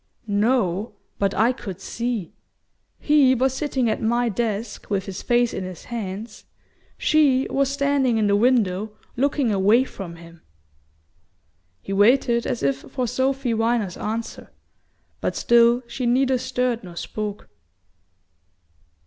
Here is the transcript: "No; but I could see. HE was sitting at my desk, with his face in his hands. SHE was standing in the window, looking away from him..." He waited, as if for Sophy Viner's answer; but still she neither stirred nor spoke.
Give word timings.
"No; 0.25 0.95
but 1.19 1.35
I 1.35 1.53
could 1.53 1.79
see. 1.79 2.33
HE 3.01 3.35
was 3.35 3.53
sitting 3.53 3.87
at 3.87 4.01
my 4.01 4.29
desk, 4.29 4.89
with 4.89 5.05
his 5.05 5.21
face 5.21 5.53
in 5.53 5.63
his 5.63 5.83
hands. 5.83 6.45
SHE 6.97 7.45
was 7.51 7.69
standing 7.69 8.17
in 8.17 8.25
the 8.25 8.35
window, 8.35 8.97
looking 9.15 9.51
away 9.51 9.83
from 9.83 10.15
him..." 10.15 10.41
He 11.83 11.93
waited, 11.93 12.47
as 12.47 12.63
if 12.63 12.79
for 12.81 13.05
Sophy 13.07 13.53
Viner's 13.53 13.95
answer; 13.95 14.49
but 15.19 15.35
still 15.35 15.83
she 15.85 16.07
neither 16.07 16.39
stirred 16.39 16.83
nor 16.83 16.95
spoke. 16.95 17.47